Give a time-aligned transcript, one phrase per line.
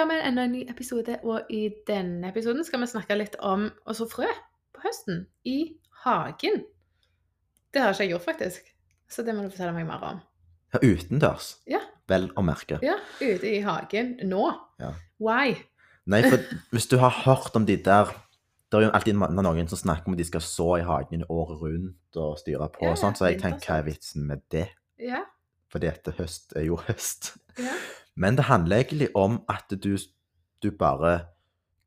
[0.00, 3.66] klar med enda en ny episode, og i denne episoden skal vi snakke litt om
[3.84, 4.28] å så frø
[4.72, 5.74] på høsten i
[6.06, 6.62] hagen.
[7.68, 8.70] Det har ikke jeg gjort, faktisk.
[9.12, 10.22] Så det må du fortelle meg mer om.
[10.72, 11.50] Ja, utendørs.
[11.68, 11.82] Ja.
[12.08, 12.78] Vel å merke.
[12.86, 14.46] Ja, ute i hagen nå.
[14.80, 14.94] Ja.
[15.20, 15.58] Why?
[16.08, 18.08] Nei, for hvis du har hørt om de der
[18.70, 21.60] Det er jo alltid noen som snakker om at de skal så i hagen året
[21.60, 24.68] rundt og styre på og sånt, så jeg tenker hva er vitsen med det?
[25.02, 25.24] Ja.
[25.68, 27.34] Fordi at høst er jo høst.
[27.58, 27.74] ja.
[28.16, 29.94] Men det handler egentlig om at du,
[30.62, 31.26] du bare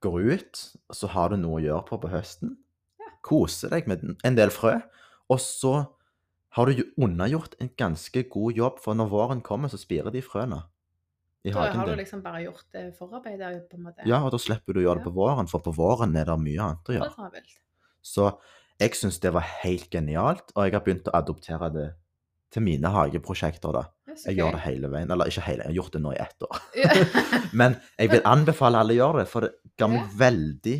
[0.04, 2.58] går ut, og så har du noe å gjøre på på høsten.
[3.00, 3.12] Ja.
[3.26, 4.78] Koser deg med en del frø.
[5.32, 5.74] Og så
[6.54, 10.22] har du undergjort unnagjort en ganske god jobb, for når våren kommer, så spirer de
[10.22, 10.62] frøene
[11.44, 14.06] i Da har du liksom bare gjort eh, forarbeidet, på en måte.
[14.08, 16.38] Ja, og da slipper du å gjøre det på våren, for på våren er det
[16.40, 17.42] mye annet å gjøre.
[18.04, 18.30] Så
[18.80, 21.90] jeg syns det var helt genialt, og jeg har begynt å adoptere det
[22.54, 23.74] til mine hageprosjekter.
[23.74, 23.84] da.
[24.14, 25.10] Er Jeg gjør det hele veien.
[25.12, 26.60] Eller ikke hele, jeg har gjort det nå i ett år.
[27.60, 29.52] Men jeg vil anbefale alle å gjøre det, for det
[29.82, 30.76] ga meg veldig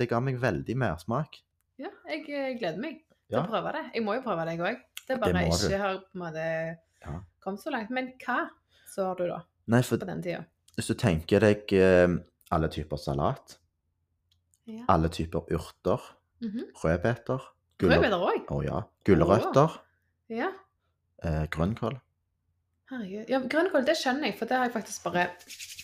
[0.00, 1.36] Det ga meg veldig mersmak.
[1.78, 3.42] ja, jeg eh, gleder meg til Ja.
[3.44, 3.84] å prøve det.
[3.94, 4.80] Jeg må jo prøve det, jeg òg.
[5.06, 5.66] Det er bare jeg du.
[5.68, 6.46] ikke har på en måte
[7.06, 7.20] Ja.
[7.44, 7.90] kommet så langt.
[7.90, 8.38] Men hva
[8.90, 10.44] så har du da, Nei, for på den tida?
[10.76, 12.08] hvis du tenker deg eh,
[12.50, 13.58] alle typer salat,
[14.66, 14.84] Ja.
[14.88, 16.00] alle typer urter,
[16.40, 16.64] Mhm.
[16.82, 17.40] rødbeter
[17.80, 18.46] Rødbeter òg?
[18.48, 18.82] Å ja.
[19.04, 19.78] Gulrøtter,
[20.28, 20.50] Ja.
[21.24, 21.98] Eh, grønnkål.
[22.90, 23.28] Herregud.
[23.30, 25.28] Ja, grønnkål, det skjønner jeg, for det har jeg faktisk bare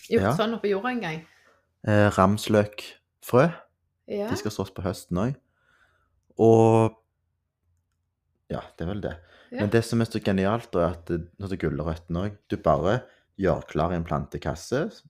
[0.09, 0.33] gjort Ja.
[0.35, 1.21] sånn oppi jorda en gang.
[1.87, 3.45] Eh, ramsløkfrø.
[4.07, 4.29] Ja.
[4.29, 5.35] De skal sås på høsten òg.
[6.37, 6.93] Og
[8.49, 9.17] Ja, det er vel det.
[9.51, 9.59] Ja.
[9.61, 13.03] Men det som er så genialt, da, er at det- er gulrøttene òg Du bare
[13.37, 15.03] gjør klar i en plantekasse,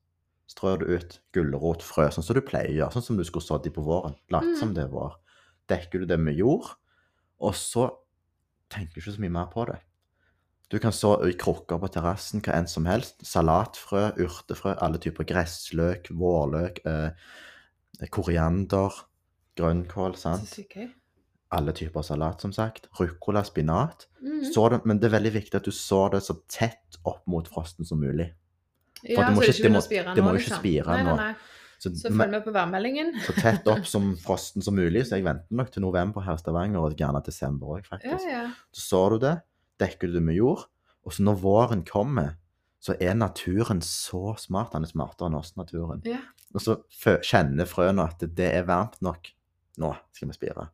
[0.48, 3.64] strør du ut gulrotfrø, sånn som du pleier å gjøre, sånn som du skulle sådd
[3.64, 4.16] de på våren.
[4.32, 4.56] Lat Mm.
[4.60, 5.16] som det er vår.
[5.70, 6.66] Dekker du det med jord,
[7.40, 7.96] og så
[8.70, 9.80] tenker du ikke så mye mer på det.
[10.70, 13.22] Du kan så i krukker på terrassen, hva enn som helst.
[13.24, 17.12] Salatfrø, urtefrø, alle typer gressløk, vårløk, eh,
[18.12, 18.92] koriander,
[19.58, 20.58] grønnkål, sant.
[21.56, 22.90] Alle typer salat, som sagt.
[23.00, 24.06] Ruccola, spinat.
[24.22, 24.42] Mm.
[24.52, 27.48] Så det, men det er veldig viktig at du så det så tett opp mot
[27.48, 28.34] frosten som mulig.
[29.08, 30.60] Ja, det må så ikke- det må- spire spire det må nå, ikke liksom.
[30.60, 31.16] spire nå.
[31.16, 31.36] Nei, nei.
[31.80, 33.14] Så, Så følg med på værmeldingen.
[33.22, 35.06] så tett opp som frosten som mulig.
[35.06, 38.26] Så jeg venter nok til november her i Stavanger, og gjerne desember òg, Ja, faktisk.
[38.30, 38.52] ja.
[38.74, 39.42] Så sår du det,
[39.80, 40.66] dekker du det med jord,
[41.06, 42.36] og så når våren kommer,
[42.80, 44.74] så er naturen så smart.
[44.74, 46.02] Han er smartere enn oss, naturen.
[46.06, 46.20] ja.
[46.56, 46.78] Og så
[47.28, 49.28] kjenner frøene at det er varmt nok.
[49.78, 50.70] Nå skal vi spire.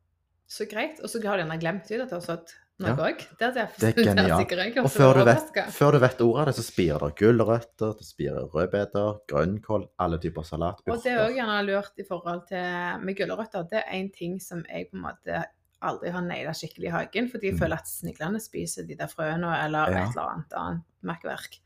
[0.48, 1.00] Så greit.
[1.02, 2.52] Og så har de gjerne glemt ut at det har sådd
[2.84, 2.96] noe Ja.
[3.08, 3.18] òg.
[3.40, 4.78] Det, derfor- Det er genialt.
[4.86, 8.06] Og før du, vet, før du vet ordet av det, så spirer det gulrøtter, det
[8.06, 13.02] spirer rødbeter, grønnkål, alle typer salat, Og det er òg gjerne lurt i forhold til
[13.06, 13.68] med gulrøtter.
[13.70, 15.44] Det er en ting som jeg på en måte
[15.84, 17.60] aldri har naila skikkelig i hagen, for de Mm.
[17.60, 20.04] føler at sniglene spiser de der frøene eller Ja.
[20.08, 21.60] et eller annet annet merkeverk.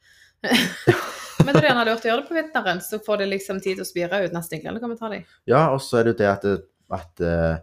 [1.46, 3.78] Men det er gjerne lurt å gjøre det på vinteren, så får det liksom tid
[3.78, 5.26] til å spire uten at sniglene kommer og tar dem.
[5.48, 6.58] Ja, og så er det jo det at, det,
[6.92, 7.58] at eh,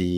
[0.00, 0.10] de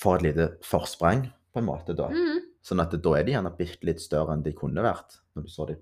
[0.00, 2.08] får et lite forsprang, på en måte, da.
[2.08, 2.40] Mm.
[2.62, 5.50] Sånn at da er de gjerne bitte litt større enn de kunne vært når du
[5.50, 5.80] så dem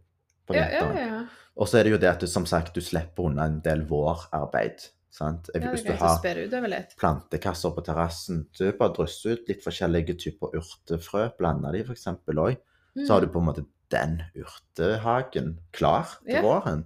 [0.49, 1.13] på Ja, ja, vinteren.
[1.13, 1.21] ja.
[1.59, 3.83] Og så er det jo det at du som sagt du slipper unna en del
[3.85, 4.87] vårarbeid.
[5.11, 5.49] Sant?
[5.55, 6.19] ja Hvis du har
[6.99, 12.07] plantekasser på terrassen, du bare drysser ut litt forskjellige typer urtefrø, blander de f.eks.
[12.29, 12.57] òg,
[13.07, 13.33] så har du Mm.
[13.33, 16.43] på en måte den urtehagen klar til Ja.
[16.43, 16.85] våren.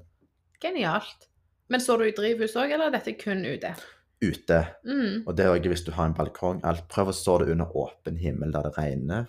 [0.60, 1.28] Genialt.
[1.68, 3.74] Men så du i drivhus òg, eller er dette kun ute?
[4.22, 4.66] Ute.
[4.86, 5.24] Mm.
[5.26, 6.60] Og det er òg hvis du har en balkong.
[6.64, 9.26] Alt prøv å så det under åpen himmel der det regner.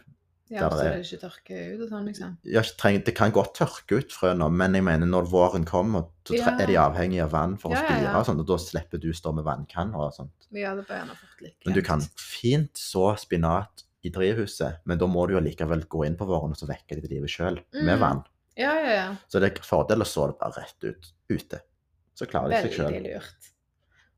[0.54, 2.38] Ja, så det ikke tørker ut og sånn, liksom.
[2.46, 2.62] Ja,
[3.04, 6.56] det kan godt tørke ut frø nå, men jeg mener når våren kommer, så Ja.
[6.60, 9.34] er de avhengig av vann for å spire, og sånt, og da slipper du stå
[9.34, 10.48] med vannkanner og sånt.
[10.52, 14.98] Ja, det bør gjerne fort litt Men du kan fint så spinat i drivhuset, men
[15.00, 17.30] da må du jo likevel gå inn på våren og så vekke det til livet
[17.30, 18.00] sjøl, med Mm.
[18.00, 18.24] vann.
[18.56, 19.16] Ja, ja, ja.
[19.30, 21.62] Så det er en fordel å så det bare rett ut ute.
[22.16, 22.92] Så klarer de seg sjøl.
[22.94, 23.50] Veldig lurt.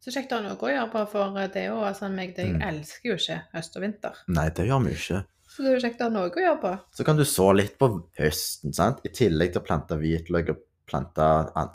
[0.02, 2.46] Så kjekt å ha noe å gjøre på, for det er jo altså meg, det,
[2.46, 2.62] jeg Mm.
[2.62, 4.14] elsker jo ikke høst og vinter.
[4.28, 5.26] Nei, det gjør vi ikke.
[5.56, 6.72] Så det er jo kjekt å ha noe å gjøre på.
[6.98, 7.88] Så kan du så litt på
[8.20, 9.00] høsten, sant?
[9.08, 11.28] i tillegg til å plante hvitløk og plante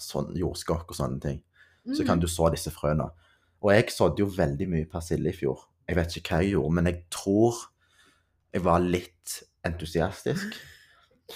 [0.05, 1.39] sånn jordskokk og sånne ting.
[1.97, 2.21] Så kan Mm.
[2.21, 3.09] du så disse frøene.
[3.63, 5.65] Og jeg sådde jo veldig mye persille i fjor.
[5.89, 7.55] Jeg vet ikke hva jeg gjorde, men jeg tror
[8.53, 10.55] jeg var litt entusiastisk,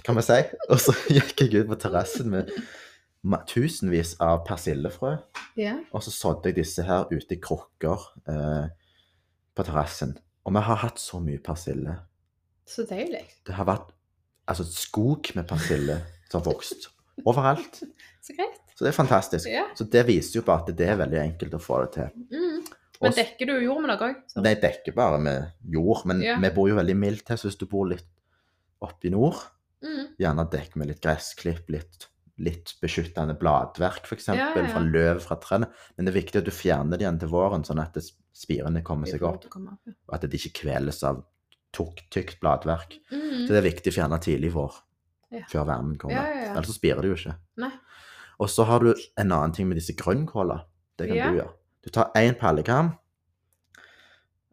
[0.05, 0.38] kan vi si.
[0.69, 2.50] Og så gikk jeg ut på terrassen med
[3.49, 5.19] tusenvis av persillefrø,
[5.56, 5.79] Yeah.
[5.94, 8.69] og så sådde jeg disse her ute i krukker eh,
[9.55, 10.17] på terrassen.
[10.44, 11.94] Og vi har hatt så mye persille.
[12.66, 13.25] Så deilig.
[13.46, 13.90] Det har vært
[14.49, 15.99] altså skog med persille
[16.31, 16.88] som har vokst
[17.25, 17.82] overalt.
[18.25, 18.61] Så greit.
[18.75, 19.46] Så det er fantastisk.
[19.52, 19.66] Ja.
[19.78, 22.08] Så det viser jo bare at det er veldig enkelt å få det til.
[22.32, 22.64] Mm.
[23.02, 24.16] Men Også, dekker du jord med noe òg?
[24.43, 26.38] Nei, dekker bare med jord, men Ja.
[26.40, 28.06] vi bor jo veldig mildt her, så hvis du bor litt
[28.82, 29.37] oppe i nord,
[29.84, 30.14] Mm.
[30.19, 32.06] gjerne dekk med litt gressklipp, litt
[32.40, 35.69] litt beskyttende bladverk, f.eks., Ja, ja, fra løv fra trærne.
[35.96, 37.94] Men det er viktig at du fjerner det igjen til våren, sånn at
[38.34, 41.22] spirene kommer seg opp, og at det ikke kveles av
[41.75, 42.97] tykt bladverk.
[43.11, 43.44] Mhm.
[43.47, 44.75] Så det er viktig å fjerne tidlig vår,
[45.35, 45.44] Ja.
[45.50, 46.15] før varmen kommer.
[46.23, 46.53] Ja.
[46.55, 47.37] Ellers så spirer det jo ikke.
[47.59, 47.73] Nei.
[48.41, 50.65] Og så har du en annen ting med disse grønnkåla.
[50.97, 51.53] Det kan du gjøre.
[51.85, 52.97] Du tar én pallekam,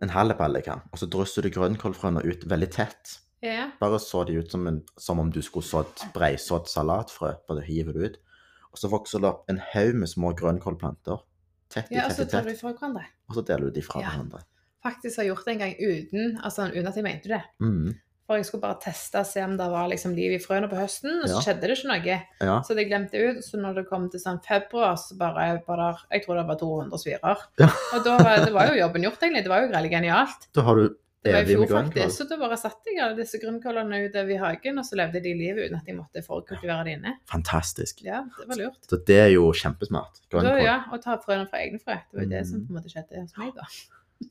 [0.01, 3.19] en halv pallekam, og så drysser du grønnkålfrøene ut veldig tett.
[3.41, 3.71] Ja.
[3.79, 7.35] Bare så de ut som, en, som om du skulle sådd breisådd salatfrø.
[7.47, 8.17] Bare hiver du ut.
[8.71, 11.23] Og så vokser det opp en haug med små grønnkålplanter.
[11.71, 13.09] Tett i ja, og så tett i tett.
[13.29, 14.43] Og så deler du de fra hverandre.
[14.83, 17.41] Faktisk har gjort det en gang uten, altså, uten at jeg mente det.
[17.61, 17.91] Mm.
[18.27, 20.77] For jeg skulle bare teste og se om det var liksom liv i frøene på
[20.79, 21.41] høsten, og så Ja.
[21.43, 22.15] skjedde det ikke noe.
[22.39, 22.61] Ja.
[22.63, 23.43] Så glemte jeg ut.
[23.43, 26.97] Så når det kom til sånn februar, så bare bare Jeg tror det var 200
[26.97, 27.37] svirer.
[27.59, 27.67] Ja.
[27.93, 29.43] Og da var, det var jo jobben gjort, egentlig.
[29.43, 30.47] Det var jo veldig genialt.
[30.53, 32.17] Da har du Det var i fjor, faktisk.
[32.17, 35.33] Så da bare satte jeg alle disse grønnkålene utover i hagen, og så levde de
[35.37, 37.17] livet uten at jeg måtte forkultivere det inne.
[37.29, 38.01] Fantastisk.
[38.01, 38.79] Ja, det var lurt.
[38.89, 40.17] Så det er jo kjempesmart.
[40.31, 41.93] Da, ja, Og ta frøene fra egne frø.
[41.93, 42.65] Det var jo det som Mm.
[42.65, 43.61] på en måte skjedde hos meg, da.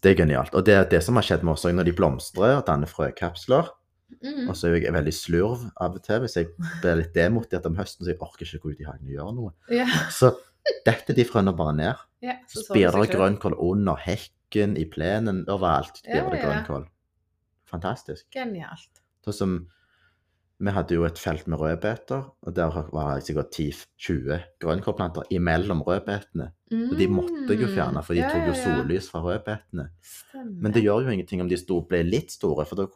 [0.03, 0.55] Det er genialt.
[0.55, 2.91] Og det er det som har skjedd med oss òg, når de blomstrer og danner
[2.91, 3.73] frøkapsler.
[4.21, 4.49] Mm.
[4.51, 6.51] Og så er jeg veldig slurv av og til hvis jeg
[6.83, 9.35] blir litt demotivert om høsten, så jeg orker ikke gå ut i hagen og gjøre
[9.37, 9.53] noe.
[9.71, 9.93] Yeah.
[10.15, 10.33] Så
[10.87, 12.07] detter de frøene bare ned.
[12.25, 16.03] Yeah, Så spirer det grønnkål under hekken, i plenen, overalt.
[16.03, 16.89] Ja, spirer det grønnkål.
[17.71, 18.27] Fantastisk.
[18.35, 18.91] Genialt.
[19.25, 19.55] Sånn som
[20.61, 25.81] Vi hadde jo et felt med rødbeter, og der var det sikkert 10-20 grønnkålplanter imellom
[25.87, 26.51] rødbetene.
[26.71, 28.27] Og de måtte jeg jo fjerne, for de Mm.
[28.27, 28.83] Ja, tok jo ja, ja.
[28.83, 29.87] sollys fra rødbetene.
[30.03, 30.61] Stemmer.
[30.62, 32.87] Men det gjør jo ingenting om de sto, ble litt store, for da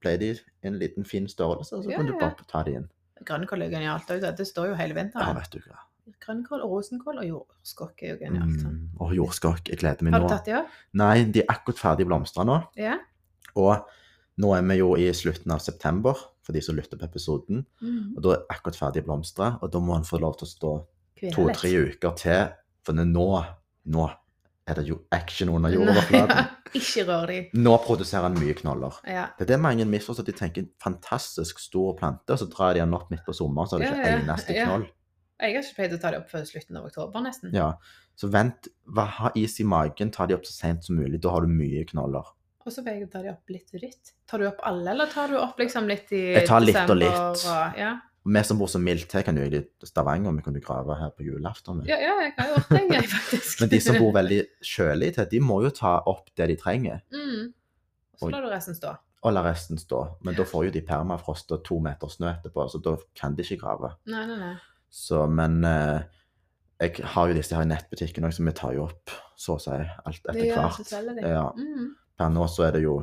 [0.00, 0.30] ble de
[0.62, 2.88] en liten fin størrelse, og så Ja, kunne du bare ta de inn.
[3.26, 5.34] Grønnkål er genialt òg, det står jo hele Ja, vinteren.
[5.36, 5.78] vet du hva.
[6.24, 8.62] Grønnkål rosenkål og jordskokk er jo genialt.
[8.64, 8.88] Mm.
[9.00, 10.28] Og jordskokk, jeg gleder meg Har nå.
[10.28, 10.66] du tatt de òg?
[10.94, 12.62] Nei, de er akkurat ferdig blomstra nå.
[12.76, 12.94] Ja.
[13.56, 13.84] Og
[14.38, 16.14] nå er vi jo i slutten av september,
[16.48, 17.66] for de som lytter på episoden.
[17.84, 18.14] Mm.
[18.16, 20.72] Og da er akkurat ferdig blomstra, og da må han få lov til å stå
[21.34, 22.54] to-tre uker til.
[22.86, 23.26] For nå,
[23.92, 24.06] nå
[24.68, 26.40] er det jo action under jordoverflaten.
[26.40, 27.38] Ja, Ikke rør de.
[27.56, 28.96] Nå produserer han mye knoller.
[29.08, 29.26] Ja.
[29.36, 30.26] Det er det mange misforstår.
[30.28, 33.80] De tenker fantastisk stor plante, og så drar de den opp midt på sommeren, så
[33.80, 34.88] det Ja, ikke ja, eneste knoll.
[35.38, 37.52] Jeg har ikke pleid å ta dem opp før slutten av oktober, nesten.
[37.56, 37.70] Ja.
[38.18, 38.68] Så vent,
[38.98, 41.20] ha is i magen, ta dem opp så sent som mulig.
[41.22, 42.32] Da har du mye knoller.
[42.66, 44.12] Og så pleier jeg å ta de opp litt og litt.
[44.28, 46.98] Tar du opp alle, eller tar du opp liksom litt i Jeg tar litt og
[46.98, 47.16] litt.
[47.48, 47.94] Og, ja.
[48.28, 51.24] Vi som bor så mildt her, kan jo i Stavanger, vi kunne grave her på
[51.24, 51.80] julaften.
[51.88, 53.62] Ja, ja, jeg har gjort det en gang, faktisk.
[53.62, 57.00] Men de som bor veldig kjølig til, de må jo ta opp det de trenger,
[57.14, 57.54] mm.
[58.18, 58.32] Så Oi.
[58.34, 58.96] lar du resten stå.
[59.22, 60.00] og la resten stå.
[60.26, 63.46] Men da får jo de permafrost og to meter snø etterpå, så da kan de
[63.46, 63.92] ikke grave.
[64.10, 64.54] Nei, nei, nei.
[64.90, 66.02] Så, men eh,
[66.82, 69.62] jeg har jo disse her i nettbutikken òg, så vi tar jo opp så å
[69.62, 70.58] si alt etter hvert.
[70.58, 70.78] hvert.
[70.78, 71.30] så selger de.
[71.30, 71.46] Ja.
[71.54, 71.88] Mm.
[72.18, 72.96] Per nå så er det jo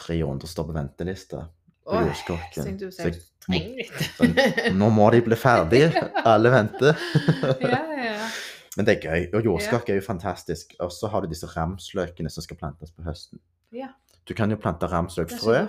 [0.00, 1.40] 300 står på venteliste.
[1.84, 4.74] på Oi, jeg du sier jeg trenger litt.
[4.76, 5.86] Nå må de bli ferdig.
[6.32, 7.00] Alle venter.
[7.64, 8.28] ja, ja, ja.
[8.76, 9.24] Men det er gøy.
[9.34, 10.76] Og jordskokk er jo fantastisk.
[10.84, 13.40] Og så har du disse ramsløkene som skal plantes på høsten.
[13.74, 13.88] Ja.
[14.28, 15.64] Du kan jo plante ramsløkfrø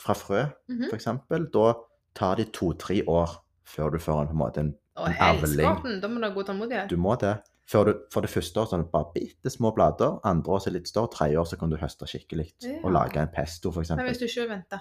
[0.00, 0.88] fra frø, Mhm.
[0.88, 1.46] for eksempel.
[1.52, 1.74] Da
[2.16, 3.36] tar de to-tre år
[3.68, 6.00] før du får en, på en måte en Å, En avling.
[6.02, 6.88] Da må du ha god tålmodighet.
[6.90, 7.36] Du må det.
[7.70, 10.16] Før du, for det første år så er det bare bitte små blader.
[10.26, 11.10] Andre år så litt større.
[11.14, 12.80] Tredje år så kan du høste skikkelig Ja.
[12.82, 14.80] og lage en pesto, for Men hvis du ikke vil vente.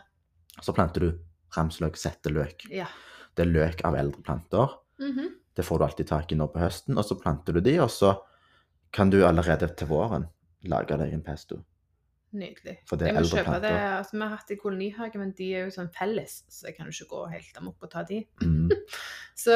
[0.62, 1.12] Så planter du
[1.55, 2.65] ramsløk, setteløk.
[2.74, 2.88] Ja.
[3.36, 4.74] Det er løk av eldre planter.
[5.00, 5.36] Mhm.
[5.55, 7.89] Det får du alltid tak i nå på høsten, og så planter du de, og
[7.89, 8.15] så
[8.93, 10.27] kan du allerede til våren
[10.63, 11.60] lage deg en pesto.
[12.34, 12.77] Nydelig.
[12.89, 13.46] Det jeg må kjøpe det.
[13.46, 13.98] planter.
[13.98, 16.75] Altså, vi har hatt det i kolonihage, men de er jo sånn felles, så jeg
[16.77, 18.19] kan jo ikke gå helt amok og ta de.
[18.41, 18.69] Mm.
[19.36, 19.51] Så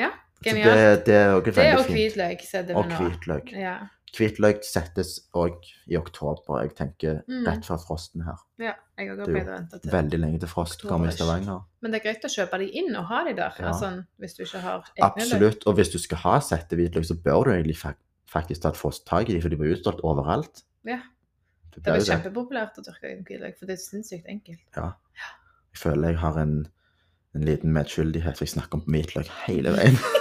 [0.00, 0.10] ja,
[0.44, 0.74] genialt.
[0.74, 1.96] det, det er også Det veldig og fint.
[1.96, 2.98] hvitløk, setter Og vi nå.
[3.00, 3.52] hvitløk.
[3.52, 3.78] Ja.
[4.16, 5.54] Hvitløk settes òg
[5.86, 7.44] i oktober, jeg tenker Mm.
[7.46, 8.36] rett før frosten her.
[8.58, 9.90] ja, jeg har Det er jo.
[9.90, 11.60] Veldig lenge til frost kommer i Stavanger.
[11.80, 13.66] Men det er greit å kjøpe de inn og ha de der, Ja.
[13.68, 15.04] altså, hvis du ikke har egne.
[15.12, 15.62] Absolutt.
[15.66, 17.76] Og hvis du skal ha sette hvitløk, så bør du egentlig
[18.26, 20.62] faktisk ta et frost tak i dem, for de blir utstolt overalt.
[20.84, 20.98] Ja.
[21.72, 22.08] Det Det blir det.
[22.34, 24.58] kjempepopulært å dyrke inn hvitløk, for det er sinnssykt enkelt.
[24.76, 24.92] Ja.
[25.72, 26.66] Jeg føler jeg har en,
[27.36, 29.96] en liten medskyldighet, for jeg snakker om hvitløk hele veien.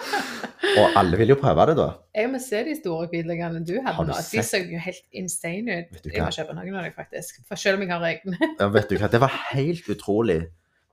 [0.80, 1.86] og alle vil jo prøve det, da.
[2.16, 4.18] Jeg må se de store hvitløkene du hadde nå.
[4.32, 6.10] De så jo helt insane ut.
[6.10, 7.40] Jeg må kjøpe noen av dem, faktisk.
[7.48, 8.38] For selv om jeg har egne.
[8.60, 10.40] Ja, vet du hva, Det var helt utrolig.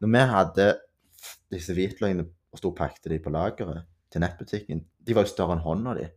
[0.01, 0.69] Når vi hadde
[1.53, 5.55] disse hvitløkene og sto og pakket de på lageret til nettbutikken, de var jo større
[5.55, 6.07] enn hånda di.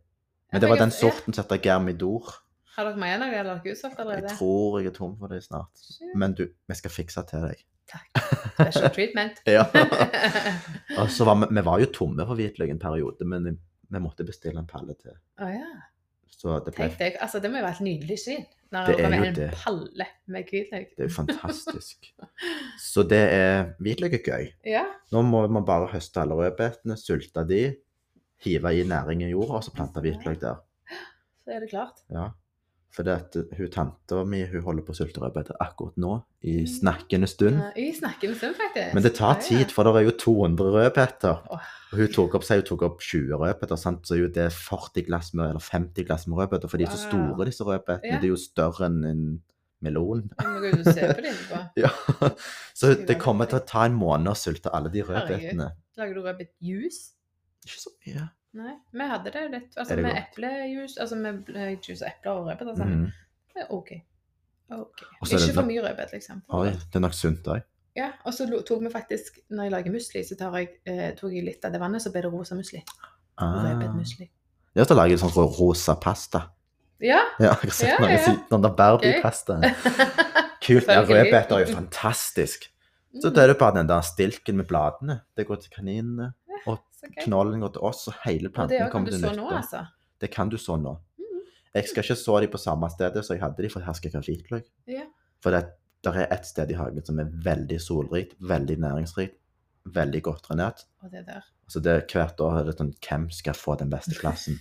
[0.51, 2.33] Men det var den sorten som heter Germidor.
[2.75, 5.41] Har dere mer noe, eller har dere utsolgt Jeg tror jeg er tom for det
[5.45, 5.85] snart.
[6.15, 7.63] Men du, vi skal fikse til deg.
[8.55, 9.41] Special treatment.
[9.55, 9.63] Ja.
[10.99, 13.51] Og så var vi, vi var jo tomme for hvitløk en periode, men
[13.89, 15.15] vi måtte bestille en palle til.
[15.39, 15.69] Å ja.
[16.35, 18.43] Så det ble Tenk deg, altså Det må jo være et nydelig syn.
[18.73, 19.45] Når Det det er jo en det.
[19.61, 20.87] palle med hvitløk.
[20.97, 22.09] Det er jo fantastisk.
[22.91, 24.47] Så det er Hvitløk er gøy.
[24.67, 24.81] Ja.
[25.13, 27.61] Nå må man bare høste alle rødbetene, sulte de,
[28.43, 30.57] hive i næring i jorda, og så plante hvitløk der.
[31.45, 32.01] Så er det klart.
[32.11, 32.25] Ja.
[32.95, 36.13] For det at hun tanta mi hun holder på å sulte rødbeter akkurat nå,
[36.47, 36.67] i Mm.
[36.71, 37.57] snakkende stund.
[37.59, 38.93] Ja, I snakkende stund, faktisk.
[38.95, 41.41] Men det tar tid, for det er jo 200 rødbeter.
[41.51, 41.59] Oh.
[41.91, 44.07] Hun tok opp, hun tok opp 20 rødbeter, sant?
[44.07, 46.93] så er jo det 40 glass med, eller 50 glass med rødbeter, for de er
[46.95, 48.13] så store, disse rødbetene.
[48.15, 48.19] Ja.
[48.21, 49.41] De er jo større enn en
[49.81, 50.29] melon.
[50.39, 51.35] Du må og se på dem.
[51.83, 51.89] Ja.
[52.73, 55.73] Så det kommer til å ta en måned å sulte alle de rødbetene.
[55.97, 57.11] Lager du rødbetjuice?
[57.65, 58.29] Ikke så mye.
[58.55, 59.71] Nei, vi hadde det litt.
[59.77, 63.01] Altså det med eplejuice, eplejus, altså med juice og epler og rødbeter sammen.
[63.05, 63.55] Mm.
[63.61, 63.89] Er OK.
[64.75, 65.01] Ok.
[65.21, 66.41] Og så er Ikke for mye rødbet, liksom.
[66.49, 67.65] Oi, det er nok sunt òg.
[67.95, 71.31] Ja, og så tok vi faktisk, når jeg lager musli, så tar jeg, eh, tok
[71.31, 72.81] jeg litt av det vannet, så ble det rosa musli.
[73.37, 73.59] Ah.
[73.63, 74.29] Rødbetmusli.
[74.75, 76.49] da lager jeg sånn rosa pasta.
[77.03, 77.19] Ja.
[77.39, 78.23] Ja, jeg har sett Ja, noen ja.
[78.23, 79.59] si den der Barbie-pasta.
[80.65, 80.87] Kult.
[80.87, 82.69] Ja, rødbeter er jo fantastisk.
[83.15, 85.21] Så Mm, det er det bare den der stilken med bladene.
[85.37, 86.33] Det går til kaninene.
[86.65, 86.75] så
[87.11, 87.23] gøy.
[87.25, 89.41] Knollen går til oss, og hele Og det kan kommer du til så nytte.
[89.41, 89.85] nå, altså.
[90.21, 90.93] Det kan du så nå.
[91.19, 91.39] Mm.
[91.75, 94.11] Jeg skal ikke så de på samme stedet som jeg hadde de, for her skal
[94.11, 94.69] jeg ha hvitløk.
[94.89, 95.09] Yeah.
[95.43, 95.65] For det,
[96.05, 99.35] er et sted i hagen som er veldig solrikt, veldig næringsrikt,
[99.95, 100.85] veldig godt trenert.
[101.03, 101.45] Og det der.
[101.67, 104.59] Så det, hvert år er det sånn Hvem skal få den beste plassen?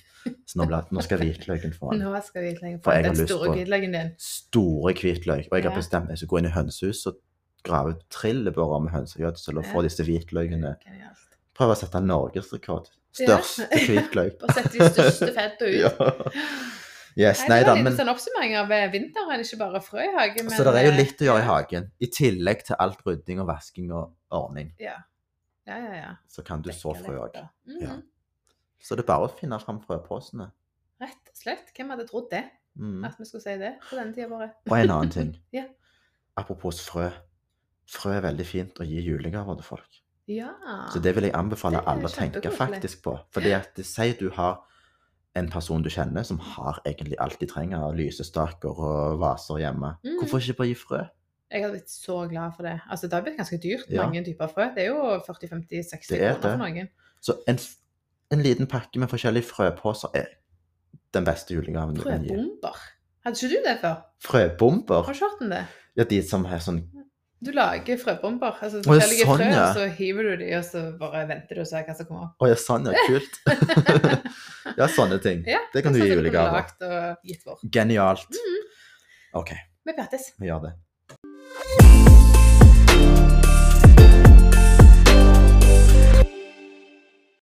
[0.49, 2.01] Så nå, ble, nå skal hvitløken få den.
[2.01, 4.13] Nå skal hvitløken få den store hvitløken din.
[4.25, 5.51] Store hvitløk.
[5.51, 7.21] Og jeg har bestemt meg for å gå inn i hønsehuset og
[7.65, 10.75] grave trillebårer med hønsegjødsel og få disse hvitløkene.
[11.55, 12.89] Prøve å sette norgesrekord.
[13.21, 13.39] Ja.
[13.39, 14.39] Største hvitløk.
[14.43, 15.81] og sette de største fettene ut.
[15.85, 16.33] ja.
[17.15, 20.03] Yes, Nei, nei det var en men sånn oppsummering av eh, vinteren, ikke bare frø
[20.03, 20.49] i hagen.
[20.51, 21.87] Så det er jo eh, litt å gjøre i hagen.
[22.03, 24.97] I tillegg til alt rydding og vasking og ordning, Ja.
[25.65, 26.09] Ja, ja, ja.
[26.29, 27.39] så kan du så frø òg.
[27.71, 27.79] Mhm.
[27.81, 27.95] Ja.
[28.85, 30.51] Så det er bare å finne fram frøposene.
[31.01, 31.71] Rett og slett.
[31.73, 32.43] Hvem hadde trodd det?
[32.77, 33.05] Mm.
[33.07, 34.51] At vi skulle si det på denne tida vår?
[34.69, 35.31] Og en annen ting.
[35.57, 35.65] Ja.
[36.37, 37.07] Apropos frø.
[37.89, 40.01] Frø er veldig fint å gi julegaver til folk.
[40.31, 40.53] Ja.
[40.93, 43.19] Så det vil jeg anbefale alle å tenke faktisk på.
[43.35, 44.63] Fordi at det sier du har
[45.37, 49.97] en person du kjenner som har egentlig alt de trenger av lysestaker og vaser hjemme.
[50.07, 50.21] Mm.
[50.23, 51.01] Hvorfor ikke bare gi frø?
[51.51, 52.77] Jeg hadde blitt så glad for det.
[52.91, 54.07] Altså, det har blitt ganske dyrt, Ja.
[54.07, 54.69] mange typer frø.
[54.75, 56.89] Det er jo 40-50-60 Det er kroner for noen.
[57.21, 57.59] Så en,
[58.33, 60.27] en liten pakke med forskjellige frøposer er
[61.15, 62.31] den beste julegaven du kan gi.
[62.33, 62.81] Frøbomber.
[63.25, 63.95] Hadde ikke du det før?
[64.25, 65.03] Frøbomber?
[65.05, 65.63] Har du ikke hørt om det?
[65.97, 66.81] Ja, de som har sånn
[67.45, 68.55] Du lager frøbomber.
[68.65, 69.65] Altså forskjellige sånn, frø, ja.
[69.77, 72.39] så hiver du de, og så bare venter du og ser hva som kommer opp.
[72.41, 73.05] Å ja, sånn, ja.
[73.11, 73.41] Kult.
[74.81, 75.45] ja, sånne ting.
[75.51, 76.73] Ja, Det kan du gi julegaver.
[77.75, 78.41] Genialt.
[78.41, 78.65] Mhm.
[79.43, 79.53] OK,
[79.85, 80.33] Vi prates.
[80.39, 80.75] vi gjør det.